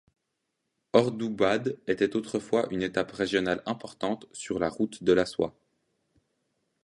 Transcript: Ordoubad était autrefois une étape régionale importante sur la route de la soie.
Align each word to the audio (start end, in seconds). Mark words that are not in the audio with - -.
Ordoubad 0.93 1.77
était 1.85 2.15
autrefois 2.15 2.65
une 2.73 2.81
étape 2.81 3.11
régionale 3.11 3.61
importante 3.67 4.25
sur 4.33 4.57
la 4.57 4.67
route 4.67 5.03
de 5.03 5.11
la 5.13 5.27
soie. 5.27 5.55